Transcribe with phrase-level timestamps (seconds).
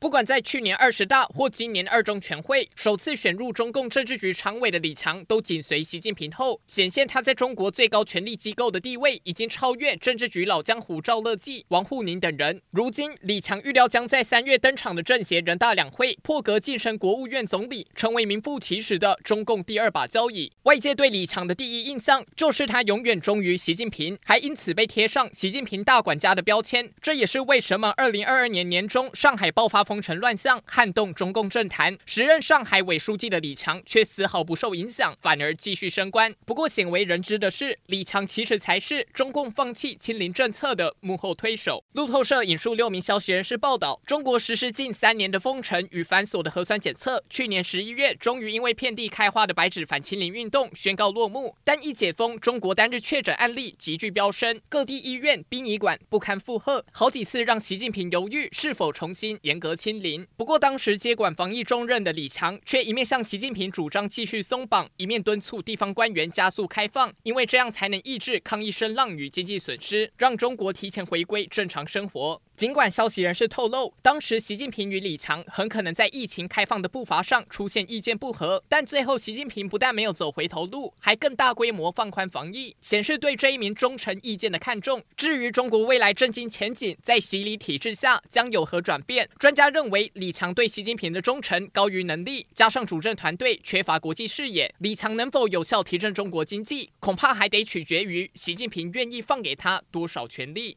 [0.00, 12.62] 不管在去年二十大或今年二中全会，首次选入中共政治局常委的李强，都紧随习近平后，显现他在中国最高权力机构的地位已经超越政治局老江湖赵乐际、王沪宁等人。
[12.70, 20.52] 如今，李强预料将在三月登场的政协人大两会破格晋升国务院总理，成为名副其实的中共第二把交椅。
[20.62, 26.92] 外界对李强的第一印象就是他永远忠于习近平，还因此被贴上“习近平大管家”的标签。
[27.02, 29.87] 这也是为什么二零二二年年中上海爆发。
[29.88, 36.34] 风尘乱象撼动中共政坛，时任上海委书记的李强却丝毫不受影响，反而继续升官。
[36.44, 41.82] 不过鲜为人知的是，李强其实才是中共放弃清零政策的幕后推手。
[41.92, 51.56] 路透社引述六名消息人士报道，中国实施近三年的封城与繁琐的核酸检测，去年十一月终于因为遍地开花的白纸反清零运动宣告落幕。
[51.64, 59.77] 但一解封，中国单日确诊案例急剧飙升，各地医院、殡仪馆不堪负荷，好几次让习近平犹豫是否重新严格。
[59.78, 60.26] 清零。
[60.36, 72.42] 不过，当时接管防疫重任的李强，却一面向习近平主张继续松绑，一面敦促地方官员加速开放，因为这样才能抑制抗议声浪与经济损失，让中国提前回归正常生活。
[72.58, 85.00] 尽管消息人士透露，当时习近平与李强很可能在疫情开放的步伐上出现意见不合，但最后习近平不但没有走回头路，还更大规模放宽防疫，显示对这一名忠诚意见的看重。
[85.16, 89.30] 至于中国未来政经前景，在习李体制下将有何转变？
[89.38, 100.76] 专家认为，李强对习近平的忠诚高于能力，加上主政团队缺乏国际视野，李强能否有效提振中国经济，恐怕还得取决于习近平愿意放给他多少权力。